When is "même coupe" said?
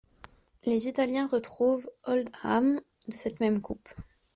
3.39-3.87